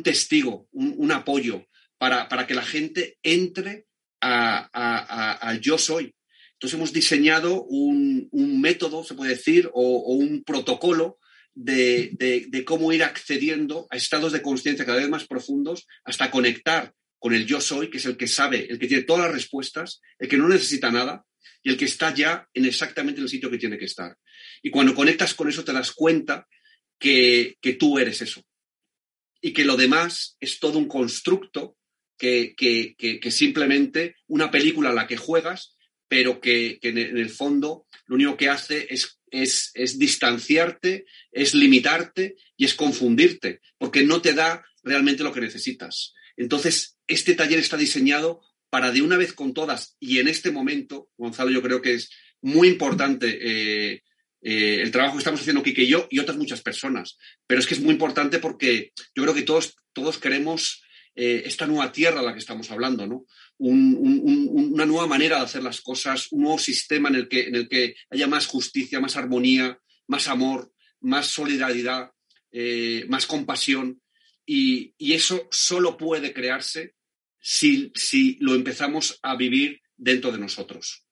[0.02, 1.66] testigo, un, apoyo
[1.98, 3.86] para, para, que la gente entre
[4.20, 6.14] a, yo soy.
[6.54, 8.28] Entonces hemos diseñado un,
[8.60, 11.18] método, se puede decir, o, un protocolo
[11.54, 17.34] de, cómo ir accediendo a estados de conciencia cada vez más profundos hasta conectar con
[17.34, 20.28] el yo soy, que es el que sabe, el que tiene todas las respuestas, el
[20.28, 21.24] que no necesita nada
[21.62, 24.16] y el que está ya en exactamente el sitio que tiene que estar.
[24.62, 26.46] Y cuando conectas con eso te das cuenta
[26.98, 28.42] que, que tú eres eso
[29.40, 31.78] y que lo demás es todo un constructo
[32.18, 35.76] que, simplemente una película a la que juegas,
[36.08, 42.64] pero que, en el fondo lo único que hace es, es, distanciarte, es limitarte y
[42.64, 46.14] es confundirte, porque no te da realmente lo que necesitas.
[46.36, 51.08] Entonces, este taller está diseñado para de una vez con todas, y en este momento,
[51.16, 52.10] Gonzalo, yo creo que es
[52.42, 54.02] muy importante eh,
[54.42, 57.66] eh, el trabajo que estamos haciendo Kike y yo y otras muchas personas, pero es
[57.66, 60.82] que es muy importante porque yo creo que todos, todos queremos
[61.14, 63.24] eh, esta nueva tierra a la que estamos hablando, ¿no?
[63.60, 67.68] una nueva manera de hacer las cosas, un nuevo sistema en el, que, en el
[67.68, 72.12] que haya más justicia, más armonía, más amor, más solidaridad,
[73.08, 74.00] más compasión.
[74.46, 76.94] Y, eso solo puede crearse
[77.40, 81.04] si, si lo empezamos a vivir dentro de nosotros.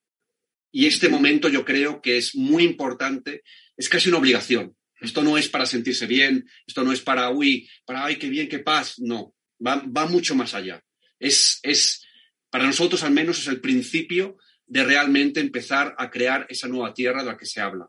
[0.72, 3.42] Y este momento yo creo que es muy importante,
[3.76, 4.76] es casi una obligación.
[5.00, 8.48] Esto no es para sentirse bien, esto no es para, uy, para, ay, qué bien,
[8.48, 9.34] qué paz, no
[9.64, 10.82] va, mucho más allá.
[11.18, 12.04] Es, es,
[12.50, 14.36] para nosotros al menos es el principio
[14.66, 17.88] de realmente empezar a crear esa nueva tierra de la que se habla.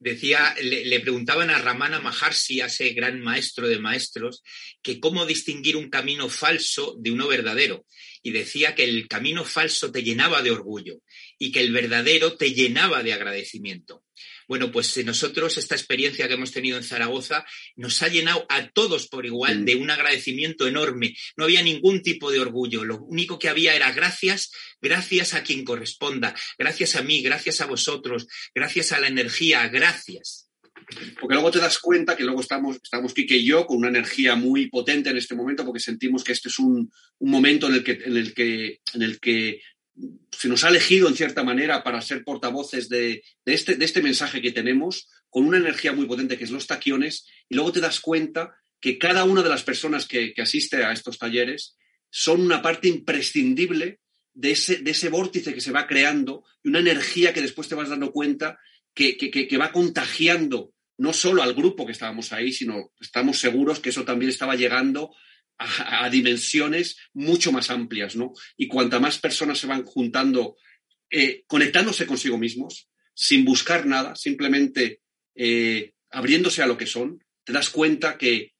[0.00, 4.42] Decía, le, preguntaban a Ramana Maharshi, a ese gran maestro de maestros,
[4.82, 7.84] que cómo distinguir un camino falso de uno verdadero.
[8.22, 11.02] Y decía que el camino falso te llenaba de orgullo
[11.38, 14.02] y que el verdadero te llenaba de agradecimiento.
[14.50, 18.68] Bueno, pues eh, nosotros esta experiencia que hemos tenido en Zaragoza nos ha llenado a
[18.70, 21.14] todos por igual de un agradecimiento enorme.
[21.36, 22.82] No había ningún tipo de orgullo.
[22.82, 24.50] Lo único que había era gracias,
[24.82, 30.50] gracias a quien corresponda, gracias a mí, gracias a vosotros, gracias a la energía, gracias.
[31.20, 34.34] Porque luego te das cuenta que luego estamos, estamos Kike y yo con una energía
[34.34, 37.92] muy potente en este momento porque sentimos que este es un, momento en el que,
[37.92, 39.60] en el que, en el que
[40.30, 44.40] se nos ha elegido en cierta manera para ser portavoces de, este, de este mensaje
[44.40, 48.00] que tenemos, con una energía muy potente que es los taquiones, y luego te das
[48.00, 51.76] cuenta que cada una de las personas que, asiste a estos talleres
[52.08, 54.00] son una parte imprescindible
[54.32, 57.74] de ese, de ese vórtice que se va creando y una energía que después te
[57.74, 58.58] vas dando cuenta
[58.94, 63.90] que, que, va contagiando no solo al grupo que estábamos ahí, sino estamos seguros que
[63.90, 65.14] eso también estaba llegando
[65.60, 68.32] a, dimensiones mucho más amplias, ¿no?
[68.56, 70.56] Y cuanta más personas se van juntando,
[71.10, 75.02] eh, conectándose consigo mismos, sin buscar nada, simplemente
[75.34, 78.54] eh, abriéndose a lo que son, te das cuenta que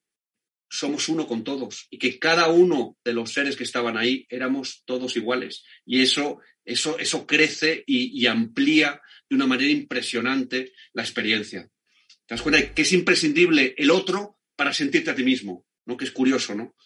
[0.69, 4.83] somos uno con todos y que cada uno de los seres que estaban ahí éramos
[4.85, 5.65] todos iguales.
[5.87, 11.69] Y eso, eso, eso crece y, y amplía de una manera impresionante la experiencia.
[12.27, 15.97] Te das cuenta que es imprescindible el otro para sentirte a ti mismo, ¿no?
[15.97, 16.77] Que es curioso, ¿no?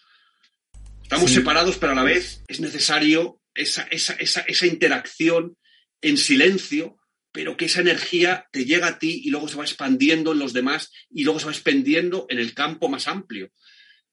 [1.14, 5.56] Estamos separados, pero a la vez es necesario esa, esa, interacción
[6.02, 6.96] en silencio,
[7.30, 10.52] pero que esa energía te llega a ti y luego se va expandiendo en los
[10.52, 13.50] demás y luego se va expandiendo en el campo más amplio.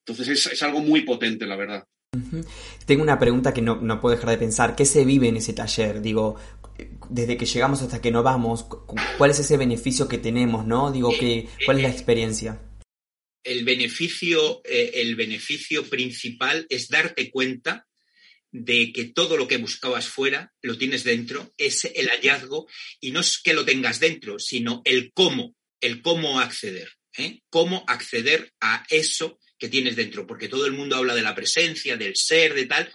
[0.05, 1.87] Entonces es, algo muy potente, la verdad.
[2.85, 4.75] Tengo una pregunta que no, no, puedo dejar de pensar.
[4.75, 6.03] ¿Qué se vive en ese taller?
[6.03, 6.35] Digo,
[7.09, 8.67] desde que llegamos hasta que no vamos,
[9.17, 10.91] ¿cuál es ese beneficio que tenemos, no?
[10.91, 12.59] Digo, que, ¿cuál es la experiencia?
[13.43, 17.87] El beneficio, eh, el beneficio principal es darte cuenta
[18.51, 22.67] de que todo lo que buscabas fuera lo tienes dentro, es el hallazgo,
[22.99, 27.39] y no es que lo tengas dentro, sino el cómo, el cómo acceder, ¿eh?
[27.49, 31.95] cómo acceder a eso que tienes dentro, porque todo el mundo habla de la presencia,
[31.95, 32.91] del ser, de tal,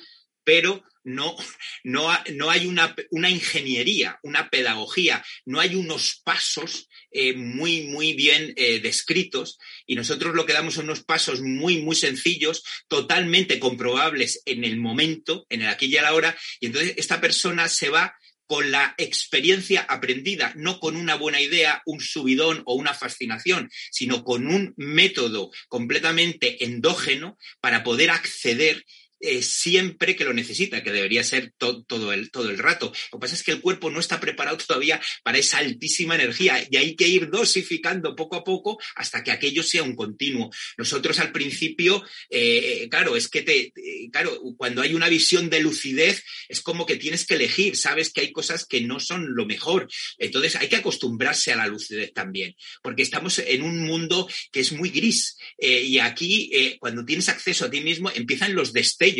[0.47, 1.37] pero no,
[1.83, 8.15] no, no hay una, una, ingeniería, una pedagogía, no hay unos pasos eh, muy, muy
[8.15, 13.59] bien eh, descritos y nosotros lo que damos son unos pasos muy, muy sencillos, totalmente
[13.59, 17.69] comprobables en el momento, en el aquí y a la hora, y entonces esta persona
[17.69, 18.15] se va
[18.47, 24.23] con la experiencia aprendida, no con una buena idea, un subidón o una fascinación, sino
[24.23, 28.85] con un método completamente endógeno para poder acceder
[29.27, 32.93] eh, siempre que lo necesita, que debería ser todo, el, todo el rato.
[33.13, 36.65] Lo que pasa es que el cuerpo no está preparado todavía para esa altísima energía
[36.71, 40.51] y hay que ir dosificando poco a poco hasta que aquello sea un continuo.
[40.79, 43.73] Nosotros al principio, eh, claro, es que te,
[44.13, 48.21] claro, cuando hay una visión de lucidez, es como que tienes que elegir, sabes que
[48.21, 49.89] hay cosas que no son lo mejor.
[50.19, 54.71] Entonces hay que acostumbrarse a la lucidez también, porque estamos en un mundo que es
[54.71, 59.16] muy gris eh, y aquí, cuando tienes acceso a ti mismo, empiezan los destellos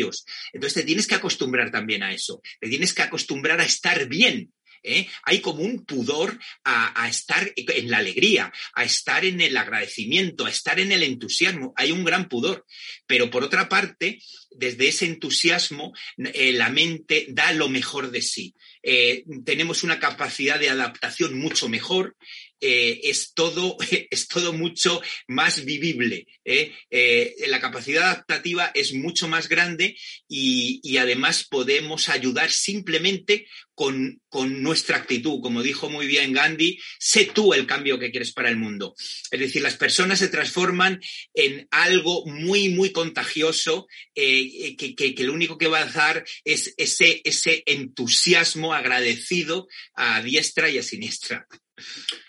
[0.53, 4.51] Entonces te tienes que acostumbrar también a eso, te tienes que acostumbrar a estar bien.
[4.83, 5.07] ¿eh?
[5.23, 10.49] Hay como un pudor a, estar en la alegría, a estar en el agradecimiento, a
[10.49, 11.73] estar en el entusiasmo.
[11.75, 12.65] Hay un gran pudor.
[13.05, 14.19] Pero por otra parte,
[14.51, 18.55] desde ese entusiasmo, eh, la mente da lo mejor de sí.
[18.83, 22.15] Eh, tenemos una capacidad de adaptación mucho mejor
[22.59, 23.77] eh, es, todo,
[24.09, 26.27] es todo mucho más vivible.
[26.43, 26.73] ¿eh?
[26.89, 29.95] Eh, la capacidad adaptativa es mucho más grande
[30.27, 35.39] y, y además podemos ayudar simplemente con, con, nuestra actitud.
[35.39, 38.95] Como dijo muy bien Gandhi, sé tú el cambio que quieres para el mundo.
[39.29, 40.99] Es decir, las personas se transforman
[41.35, 47.21] en algo muy, muy contagioso que, que, lo único que va a dar es ese,
[47.23, 51.47] ese entusiasmo agradecido a diestra y a siniestra.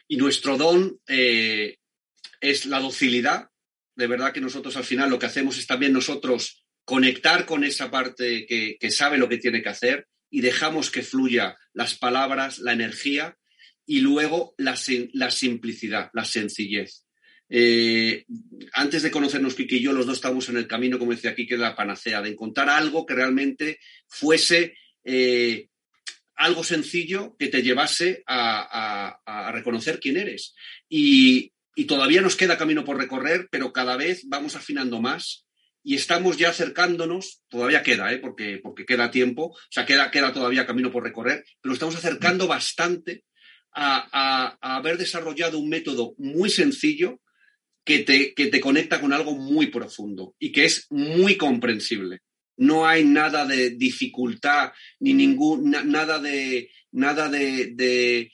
[0.06, 1.78] Y nuestro don eh,
[2.40, 3.48] es la docilidad.
[3.94, 7.90] De verdad que nosotros al final lo que hacemos es también nosotros conectar con esa
[7.90, 12.72] parte que, sabe lo que tiene que hacer y dejamos que fluya las palabras, la
[12.72, 13.36] energía
[13.84, 17.04] y luego la, simplicidad, la sencillez.
[17.50, 18.24] Eh,
[18.72, 21.46] antes de conocernos, Kiki y yo, los dos estamos en el camino, como decía aquí,
[21.46, 25.67] que la panacea, de encontrar algo que realmente fuese eh,
[26.38, 30.54] algo sencillo que te llevase a, reconocer quién eres.
[30.88, 31.52] Y,
[31.86, 35.46] todavía nos queda camino por recorrer, pero cada vez vamos afinando más
[35.84, 38.18] y estamos ya acercándonos, todavía queda, ¿eh?
[38.18, 42.48] porque, porque queda tiempo, o sea, queda, queda todavía camino por recorrer, pero estamos acercando
[42.48, 43.24] bastante
[43.72, 47.20] a, haber desarrollado un método muy sencillo
[47.84, 52.22] que te, que te conecta con algo muy profundo y que es muy comprensible
[52.58, 58.30] no hay nada de dificultad, ni ningún, nada de, nada de,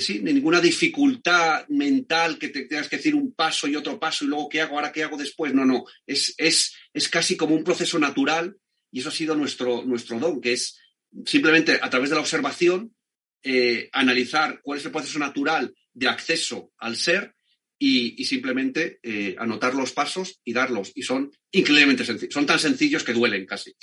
[0.00, 4.28] sí, ninguna dificultad mental que te tengas que decir un paso y otro paso y
[4.28, 5.54] luego qué hago, ahora qué hago después.
[5.54, 8.56] No, no, es, es, es casi como un proceso natural
[8.90, 10.78] y eso ha sido nuestro, nuestro don, que es
[11.24, 12.94] simplemente a través de la observación
[13.44, 17.34] eh, analizar cuál es el proceso natural de acceso al ser
[17.84, 20.92] y, simplemente eh, anotar los pasos y darlos.
[20.94, 23.74] Y son increíblemente sencillos, son tan sencillos que duelen casi.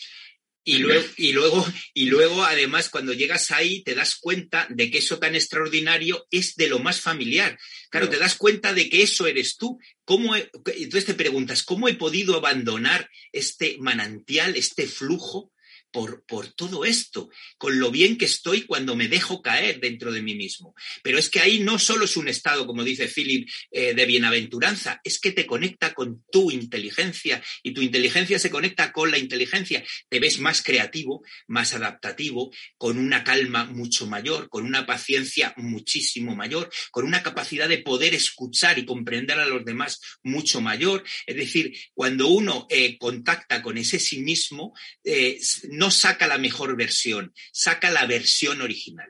[0.64, 5.00] Y luego, y luego, y luego, además, cuando llegas ahí, te das cuenta de que
[5.00, 7.60] eso tan extraordinario es de lo más familiar.
[7.90, 9.80] Claro, te das cuenta de que eso eres tú.
[10.06, 15.52] ¿Cómo entonces te preguntas, ¿cómo he podido abandonar este manantial, este flujo?
[15.92, 20.22] Por, por, todo esto, con lo bien que estoy cuando me dejo caer dentro de
[20.22, 20.76] mí mismo.
[21.04, 25.00] Pero es que ahí no solo es un estado, como dice Philip, eh, de bienaventuranza,
[25.04, 29.84] es que te conecta con tu inteligencia y tu inteligencia se conecta con la inteligencia.
[30.10, 36.36] Te ves más creativo, más adaptativo, con una calma mucho mayor, con una paciencia muchísimo
[36.36, 41.04] mayor, con una capacidad de poder escuchar y comprender a los demás mucho mayor.
[41.26, 44.74] Es decir, cuando uno eh, contacta con ese sí mismo,
[45.04, 45.40] eh,
[45.80, 49.08] no saca la mejor versión, saca la versión original.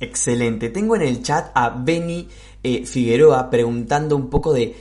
[0.00, 0.70] Excelente.
[0.70, 2.28] Tengo en el chat a Benny
[2.64, 4.74] eh, Figueroa preguntando un poco de,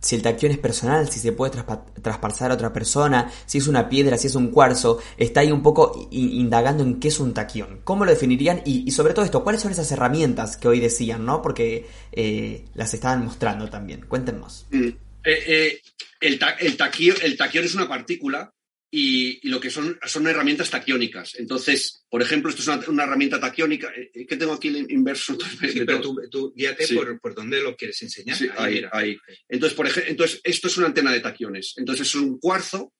[0.00, 1.60] si el taquión es personal, si se puede
[2.00, 5.00] traspasar a otra persona, si es una piedra, si es un cuarzo.
[5.16, 7.80] Está ahí un poco indagando en qué es un taquión.
[7.82, 8.62] ¿Cómo lo definirían?
[8.64, 11.42] Y, sobre todo esto, ¿cuáles son esas herramientas que hoy decían, no?
[11.42, 14.06] Porque eh, las estaban mostrando también.
[14.06, 14.66] Cuéntenos.
[14.70, 14.88] Mm.
[15.24, 15.80] Eh, eh,
[16.20, 16.78] el, el,
[17.22, 18.52] el taquión es una partícula
[18.94, 21.34] y, lo que son son herramientas taquiónicas.
[21.36, 23.90] Entonces, por ejemplo, esto es una, herramienta taquiónica.
[23.96, 25.36] Eh, ¿Qué tengo aquí el inverso?
[25.40, 28.36] Sí, pero tú, guíate por, por, dónde lo quieres enseñar.
[28.58, 29.16] ahí, ahí,
[29.48, 31.72] Entonces, por ejemplo, entonces, esto es una antena de taquiones.
[31.78, 32.92] Entonces, es un cuarzo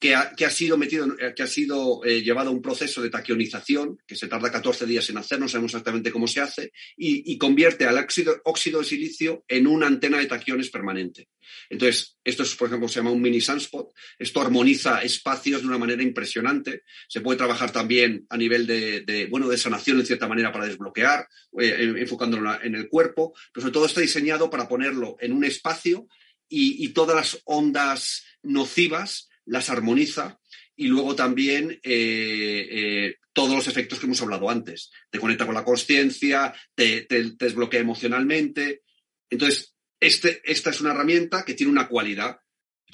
[0.00, 4.16] que ha, sido metido, que ha sido eh, llevado a un proceso de taquionización, que
[4.16, 7.98] se tarda 14 días en hacer, no sabemos exactamente cómo se hace, y, convierte al
[7.98, 11.28] óxido, de silicio en una antena de taquiones permanente.
[11.68, 13.92] Entonces, esto es, por ejemplo, se llama un mini sunspot.
[14.18, 16.82] Esto armoniza espacios de una manera impresionante.
[17.06, 21.28] Se puede trabajar también a nivel de, bueno, de sanación, en cierta manera, para desbloquear,
[21.58, 26.08] eh, enfocándolo en el cuerpo, pero sobre todo está diseñado para ponerlo en un espacio
[26.52, 30.38] y todas las ondas nocivas las armoniza
[30.76, 34.92] y luego también eh, eh, todos los efectos que hemos hablado antes.
[35.10, 38.82] Te conecta con la conciencia, te, desbloquea emocionalmente.
[39.28, 42.38] Entonces, este, esta es una herramienta que tiene una cualidad.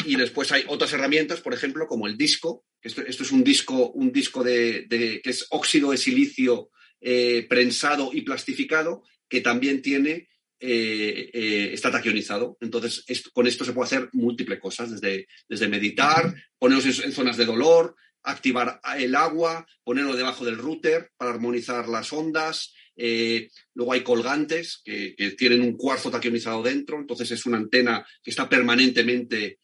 [0.07, 2.65] Y después hay otras herramientas, por ejemplo, como el disco.
[2.81, 6.71] Esto, esto es un disco, un disco de, que es óxido de silicio
[7.03, 10.29] eh, prensado y plastificado, que también tiene
[10.59, 12.57] eh, eh, está taquionizado.
[12.61, 17.45] Entonces, con esto se puede hacer múltiples cosas, desde, desde meditar, ponerlos en, zonas de
[17.45, 22.75] dolor, activar el agua, ponerlo debajo del router para armonizar las ondas.
[22.97, 28.31] Eh, luego hay colgantes que, tienen un cuarzo taquionizado dentro, entonces es una antena que
[28.31, 29.59] está permanentemente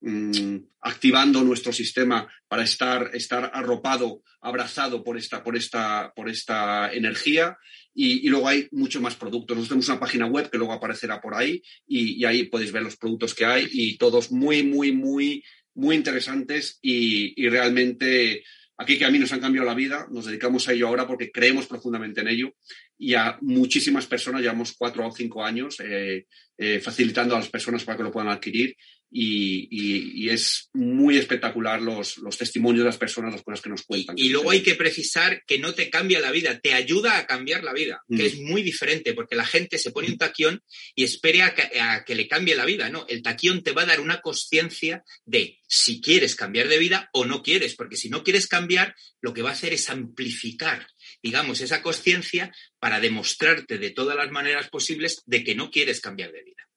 [0.00, 6.92] mm, activando nuestro sistema para estar, estar arropado, abrazado por esta, por esta, por esta
[6.92, 7.56] energía.
[7.94, 9.56] Y, luego hay mucho más productos.
[9.56, 12.96] Nosotros tenemos una página web que luego aparecerá por ahí y, ahí podéis ver los
[12.96, 18.44] productos que hay y todos muy, muy, muy, muy interesantes y, realmente
[18.76, 21.30] aquí que a mí nos han cambiado la vida, nos dedicamos a ello ahora porque
[21.30, 22.54] creemos profundamente en ello
[22.96, 26.26] y a muchísimas personas, llevamos cuatro o cinco años eh,
[26.56, 28.74] eh, facilitando a las personas para que lo puedan adquirir
[29.10, 34.16] y, es muy espectacular los, los, testimonios de las personas, las cosas que nos cuentan.
[34.16, 37.64] Y, luego hay que precisar que no te cambia la vida, te ayuda a cambiar
[37.64, 38.26] la vida, que mm.
[38.26, 40.62] es muy diferente, porque la gente se pone un taquión
[40.94, 43.06] y espera a que, le cambie la vida, ¿no?
[43.08, 47.24] El taquión te va a dar una conciencia de si quieres cambiar de vida o
[47.24, 50.86] no quieres, porque si no quieres cambiar, lo que va a hacer es amplificar
[51.22, 56.32] digamos, esa conciencia para demostrarte de todas las maneras posibles de que no quieres cambiar
[56.32, 56.69] de vida.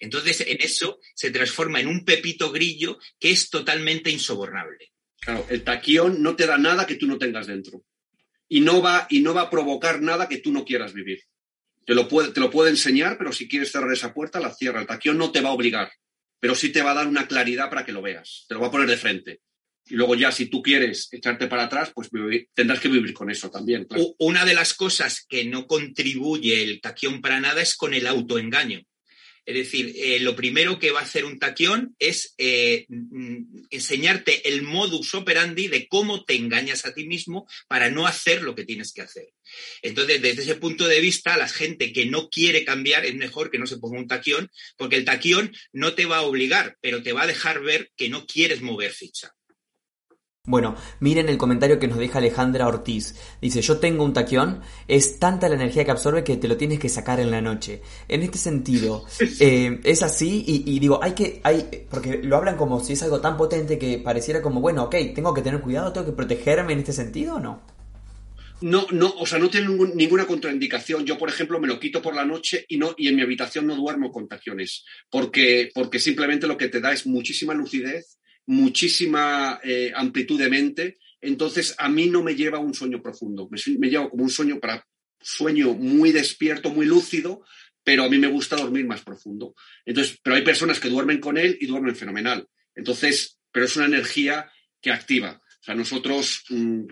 [0.00, 4.92] Entonces, en eso se transforma en un pepito grillo que es totalmente insobornable.
[5.20, 7.84] Claro, el taquión no te da nada que tú no tengas dentro.
[8.48, 11.22] Y no va, y no va a provocar nada que tú no quieras vivir.
[11.84, 14.80] Te lo, puede, te lo puede enseñar, pero si quieres cerrar esa puerta, la cierra.
[14.80, 15.92] El taquión no te va a obligar,
[16.40, 18.46] pero sí te va a dar una claridad para que lo veas.
[18.48, 19.40] Te lo va a poner de frente.
[19.86, 22.08] Y luego ya, si tú quieres echarte para atrás, pues
[22.54, 23.86] tendrás que vivir con eso también.
[24.18, 28.82] Una de las cosas que no contribuye el taquión para nada es con el autoengaño.
[29.50, 34.48] Es decir, eh, lo primero que va a hacer un taquión es eh, mm, enseñarte
[34.48, 38.64] el modus operandi de cómo te engañas a ti mismo para no hacer lo que
[38.64, 39.32] tienes que hacer.
[39.82, 43.58] Entonces, desde ese punto de vista, la gente que no quiere cambiar es mejor que
[43.58, 47.12] no se ponga un taquión, porque el taquión no te va a obligar, pero te
[47.12, 49.34] va a dejar ver que no quieres mover ficha.
[50.46, 53.14] Bueno, miren el comentario que nos deja Alejandra Ortiz.
[53.42, 56.78] Dice, yo tengo un taquión, es tanta la energía que absorbe que te lo tienes
[56.78, 57.82] que sacar en la noche.
[58.08, 59.04] En este sentido,
[59.40, 63.20] eh, es así y, digo, hay que, hay, porque lo hablan como si es algo
[63.20, 66.78] tan potente que pareciera como, bueno, ok, tengo que tener cuidado, tengo que protegerme en
[66.78, 67.62] este sentido o no?
[68.62, 71.04] No, no, o sea, no tiene ninguna contraindicación.
[71.04, 73.66] Yo, por ejemplo, me lo quito por la noche y no, y en mi habitación
[73.66, 79.60] no duermo con taquiones, porque, porque simplemente lo que te da es muchísima lucidez muchísima
[79.62, 83.88] eh, amplitud de mente, entonces a mí no me lleva a un sueño profundo, me,
[83.88, 84.86] lleva como un sueño para
[85.20, 87.42] sueño muy despierto, muy lúcido,
[87.84, 89.54] pero a mí me gusta dormir más profundo.
[89.84, 92.46] Entonces, pero hay personas que duermen con él y duermen fenomenal.
[92.74, 95.40] Entonces, pero es una energía que activa.
[95.60, 96.84] O sea, nosotros, mm,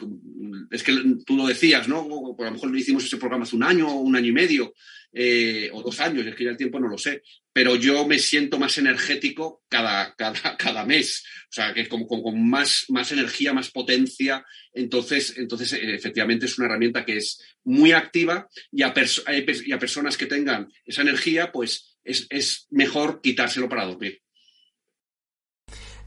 [0.70, 0.92] es que
[1.24, 2.06] tú lo decías, ¿no?
[2.36, 4.74] Por lo mejor hicimos ese programa hace un año o un año y medio,
[5.12, 7.22] eh, o dos años, es que ya el tiempo no lo sé,
[7.58, 12.48] pero yo me siento más energético cada, cada, cada mes, o sea, que como con,
[12.48, 17.90] más, más energía, más potencia, entonces, entonces eh, efectivamente es una herramienta que es muy
[17.90, 18.94] activa y a,
[19.66, 24.22] y a personas que tengan esa energía, pues es, es mejor quitárselo para dormir.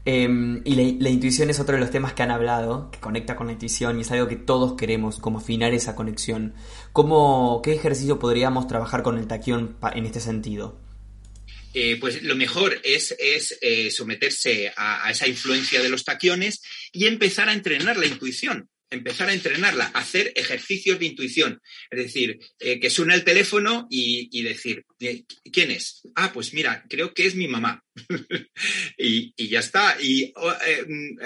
[0.06, 3.48] Em, y la, intuición es otro de los temas que han hablado, que conecta con
[3.48, 6.54] la intuición y es algo que todos queremos, como afinar esa conexión.
[6.94, 10.80] ¿Cómo, ¿Qué ejercicio podríamos trabajar con el taquión en este sentido?
[11.74, 16.62] Eh, pues lo mejor es, es eh, someterse a, esa influencia de los taquiones
[16.92, 18.68] y empezar a entrenar la intuición.
[18.92, 21.60] Empezar a entrenarla, hacer ejercicios de intuición.
[21.90, 26.02] Es decir, eh, que suena el teléfono y, decir, eh, ¿quién es?
[26.14, 27.82] Ah, pues mira, creo que es mi mamá.
[28.98, 29.96] y, ya está.
[30.00, 30.32] Y
[30.66, 31.18] eh, mm,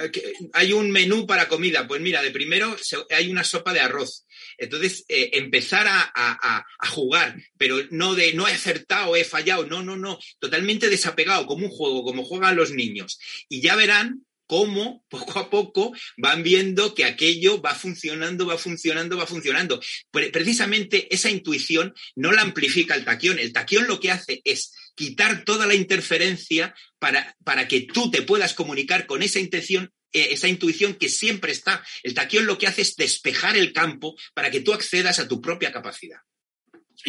[0.53, 1.87] hay un menú para comida.
[1.87, 2.77] Pues mira, de primero
[3.11, 4.27] hay una sopa de arroz.
[4.59, 9.97] Entonces, empezar a, a, jugar, pero no de no he acertado, he fallado, no, no,
[9.97, 13.19] no, totalmente desapegado, como un juego, como juegan los niños.
[13.49, 19.17] Y ya verán cómo poco a poco van viendo que aquello va funcionando, va funcionando,
[19.17, 19.81] va funcionando.
[20.11, 23.39] Precisamente esa intuición no la amplifica el taquión.
[23.39, 28.23] El taquión lo que hace es quitar toda la interferencia para, para que tú te
[28.23, 31.85] puedas comunicar con esa intención eh, esa intuición que siempre está.
[32.03, 35.41] El taquión lo que hace es despejar el campo para que tú accedas a tu
[35.41, 36.21] propia capacidad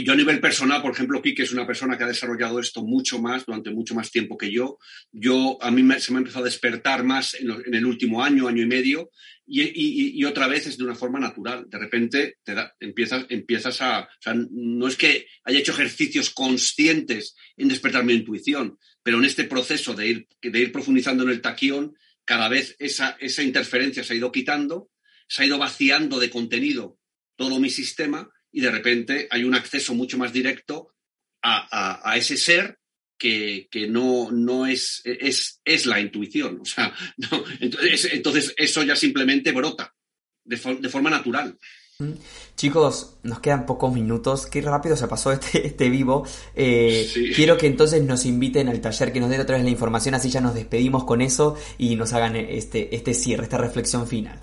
[0.04, 3.20] yo a nivel personal, por ejemplo, Kike es una persona que ha desarrollado esto mucho
[3.20, 4.78] más, durante mucho más tiempo que yo.
[5.12, 8.62] Yo, a mí se me ha empezado a despertar más en, el último año, año
[8.62, 9.10] y medio,
[9.48, 11.66] y, otra vez es de una forma natural.
[11.68, 14.02] De repente te empiezas, empiezas a...
[14.02, 19.46] O no es que haya hecho ejercicios conscientes en despertar mi intuición, pero en este
[19.46, 24.14] proceso de ir, de ir profundizando en el taquión, cada vez esa, esa interferencia se
[24.14, 24.92] ha ido quitando,
[25.28, 27.00] se ha ido vaciando de contenido
[27.36, 30.96] todo mi sistema y de repente hay un acceso mucho más directo
[31.44, 32.80] a, ese ser
[33.16, 36.62] que, no, no es, es, es, la intuición.
[36.62, 36.92] O sea,
[37.60, 39.94] entonces, entonces, eso ya simplemente brota
[40.44, 41.56] de, forma natural.
[42.00, 42.14] Mm.
[42.56, 44.48] Chicos, nos quedan pocos minutos.
[44.48, 46.28] Qué rápido se pasó este, este vivo.
[46.56, 50.16] Eh, quiero que entonces nos inviten al taller, que nos den otra vez la información,
[50.16, 54.42] así ya nos despedimos con eso y nos hagan este, este cierre, esta reflexión final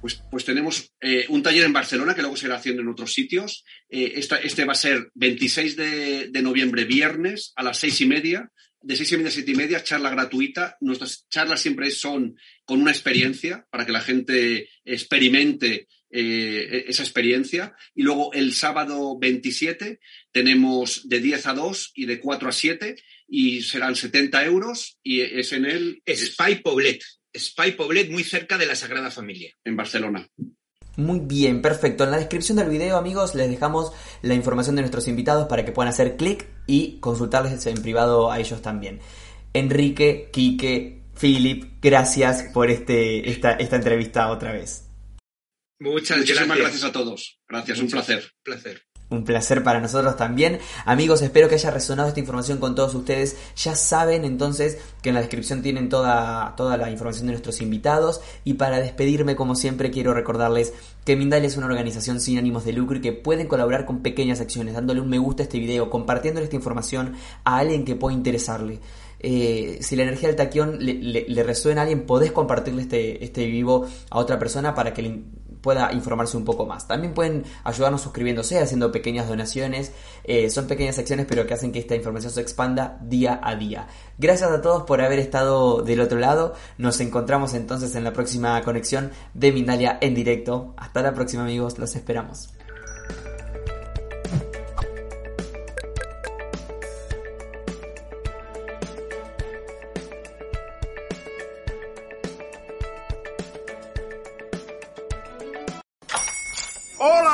[0.00, 3.12] pues, pues tenemos eh, un taller en Barcelona que luego se irá haciendo en otros
[3.12, 3.64] sitios.
[3.88, 8.50] Eh, este va a ser 26 de, noviembre, viernes, a las seis y media.
[8.82, 10.76] De seis y media a siete y media, charla gratuita.
[10.80, 17.74] Nuestras charlas siempre son con una experiencia para que la gente experimente eh, esa experiencia.
[17.94, 20.00] Y luego el sábado 27
[20.32, 22.96] tenemos de 10 a 2 y de 4 a 7
[23.28, 26.02] y serán 70 euros y es en el...
[26.06, 27.02] Spy Poblet.
[27.36, 29.54] Spy Poblet, muy cerca de la Sagrada Familia.
[29.64, 30.28] En Barcelona.
[30.96, 32.04] Muy bien, perfecto.
[32.04, 35.72] En la descripción del video, amigos, les dejamos la información de nuestros invitados para que
[35.72, 39.00] puedan hacer clic y consultarles en privado a ellos también.
[39.52, 44.86] Enrique, Quique, Philip, gracias por este, esta, esta entrevista otra vez.
[45.78, 46.84] Muchas Muchísimas gracias.
[46.84, 47.40] a todos.
[47.48, 48.32] Gracias, un placer.
[48.42, 48.82] placer.
[49.10, 50.60] Un placer para nosotros también.
[50.84, 53.36] Amigos, espero que haya resonado esta información con todos ustedes.
[53.56, 58.20] Ya saben entonces que en la descripción tienen toda, toda la información de nuestros invitados.
[58.44, 60.72] Y para despedirme, como siempre, quiero recordarles
[61.04, 64.40] que Mindal es una organización sin ánimos de lucro y que pueden colaborar con pequeñas
[64.40, 68.14] acciones, dándole un me gusta a este video, compartiéndole esta información a alguien que pueda
[68.14, 68.78] interesarle.
[69.18, 73.86] Eh, si la energía del taquión le, resuena a alguien, podés compartirle este, este vivo
[74.08, 75.20] a otra persona para que le
[75.60, 76.86] pueda informarse un poco más.
[76.86, 79.92] También pueden ayudarnos suscribiéndose, haciendo pequeñas donaciones.
[80.24, 83.86] Eh, son pequeñas acciones, pero que hacen que esta información se expanda día a día.
[84.18, 86.54] Gracias a todos por haber estado del otro lado.
[86.78, 90.74] Nos encontramos entonces en la próxima conexión de Mindalia en directo.
[90.76, 92.50] Hasta la próxima amigos, los esperamos.